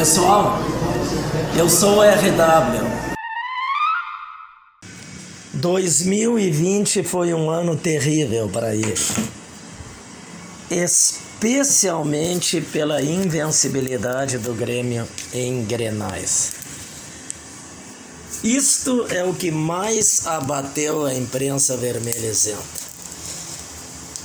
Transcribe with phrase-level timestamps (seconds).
[0.00, 0.58] Pessoal,
[1.58, 2.80] eu sou o RW.
[5.52, 8.94] 2020 foi um ano terrível para ele,
[10.70, 16.52] especialmente pela invencibilidade do Grêmio em Grenais.
[18.42, 22.62] Isto é o que mais abateu a imprensa vermelhezenta.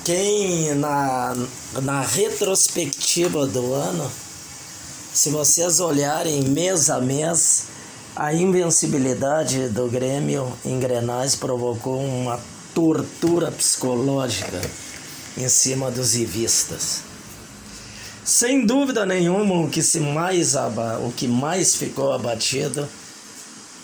[0.05, 1.35] Quem na,
[1.81, 4.09] na retrospectiva do ano,
[5.15, 7.67] se vocês olharem mês a mês,
[8.13, 12.37] a invencibilidade do Grêmio em Grenais provocou uma
[12.73, 14.59] tortura psicológica
[15.37, 16.99] em cima dos ivistas.
[18.25, 22.85] Sem dúvida nenhuma, o que, se mais aba, o que mais ficou abatido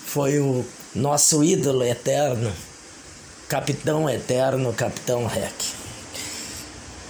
[0.05, 2.51] foi o nosso ídolo eterno,
[3.47, 5.53] capitão eterno, capitão Rec.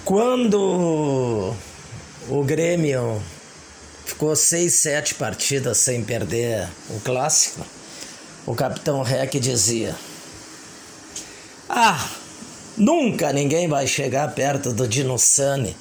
[0.06, 1.56] Quando
[2.30, 3.20] o Grêmio
[4.12, 7.66] ficou seis, sete partidas sem perder o clássico,
[8.46, 9.96] o capitão Rec dizia:
[11.70, 12.10] Ah,
[12.78, 15.76] nunca ninguém vai chegar perto do Dino Sani,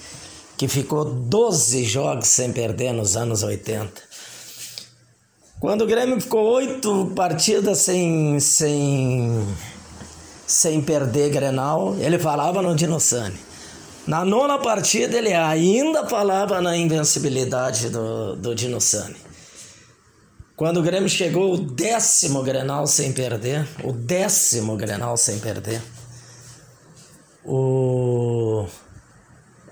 [0.56, 4.10] que ficou 12 jogos sem perder nos anos 80.
[5.58, 9.46] Quando o Grêmio ficou oito partidas sem, sem,
[10.46, 13.49] sem perder Grenal, ele falava no Dinossani.
[14.10, 19.14] Na nona partida, ele ainda falava na invencibilidade do, do Dinossani.
[20.56, 25.80] Quando o Grêmio chegou o décimo Grenal sem perder, o décimo Grenal sem perder,
[27.44, 28.66] o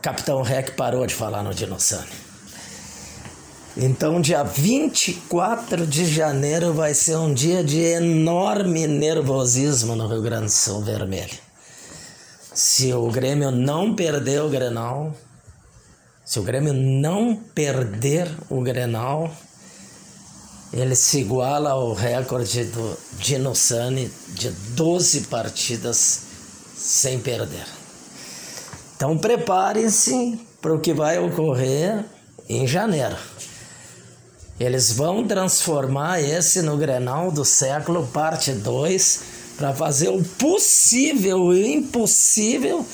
[0.00, 2.06] Capitão Rec parou de falar no Dinossani.
[3.76, 10.44] Então, dia 24 de janeiro vai ser um dia de enorme nervosismo no Rio Grande
[10.44, 11.47] do Sul Vermelho.
[12.58, 15.14] Se o Grêmio não perder o Grenal,
[16.24, 19.30] se o Grêmio não perder o Grenal,
[20.72, 26.22] ele se iguala ao recorde do Dino Sani de 12 partidas
[26.76, 27.64] sem perder.
[28.96, 32.04] Então preparem-se para o que vai ocorrer
[32.48, 33.16] em janeiro.
[34.58, 41.56] Eles vão transformar esse no Grenal do século, parte 2, para fazer o possível o
[41.56, 42.86] impossível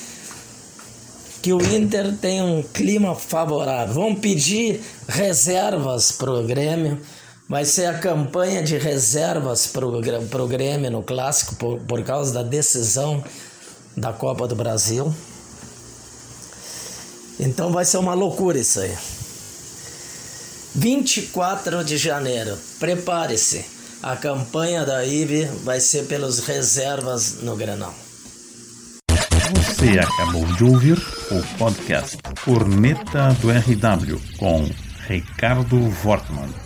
[1.43, 3.95] que o Inter tenha um clima favorável.
[3.95, 6.99] Vão pedir reservas para o Grêmio.
[7.47, 12.43] Vai ser a campanha de reservas para o Grêmio no Clássico por, por causa da
[12.43, 13.23] decisão
[13.95, 15.15] da Copa do Brasil.
[17.39, 18.97] Então vai ser uma loucura isso aí.
[20.75, 23.74] 24 de janeiro, prepare-se.
[24.07, 27.95] A campanha da IVE vai ser pelos reservas no Granal.
[29.57, 30.99] Você acabou de ouvir
[31.31, 34.69] o podcast Corneta do RW com
[35.09, 36.64] Ricardo Wortmann.